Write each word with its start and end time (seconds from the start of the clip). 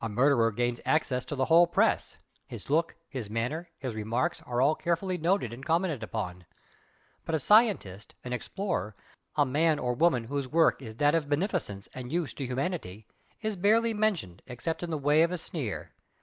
A 0.00 0.08
murderer 0.08 0.50
gains 0.52 0.80
access 0.86 1.22
to 1.26 1.36
the 1.36 1.44
whole 1.44 1.66
press, 1.66 2.16
his 2.46 2.70
look, 2.70 2.96
his 3.10 3.28
manner, 3.28 3.68
his 3.76 3.94
remarks, 3.94 4.40
are 4.46 4.62
all 4.62 4.74
carefully 4.74 5.18
noted 5.18 5.52
and 5.52 5.66
commented 5.66 6.02
upon, 6.02 6.46
but 7.26 7.34
a 7.34 7.38
scientist, 7.38 8.14
an 8.24 8.32
explorer, 8.32 8.96
a 9.36 9.44
man 9.44 9.78
or 9.78 9.92
woman 9.92 10.24
whose 10.24 10.48
work 10.48 10.80
is 10.80 10.96
that 10.96 11.14
of 11.14 11.28
beneficence 11.28 11.90
and 11.92 12.10
use 12.10 12.32
to 12.32 12.46
humanity, 12.46 13.06
is 13.42 13.54
barely 13.56 13.92
mentioned 13.92 14.40
except 14.46 14.82
in 14.82 14.88
the 14.88 14.96
way 14.96 15.20
of 15.22 15.30
a 15.30 15.36
sneer. 15.36 15.92